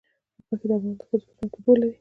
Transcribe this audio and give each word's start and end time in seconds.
غوښې 0.47 0.67
د 0.69 0.71
افغان 0.77 0.95
ښځو 0.99 1.27
په 1.27 1.33
ژوند 1.33 1.49
کې 1.53 1.59
رول 1.65 1.77
لري. 1.81 1.89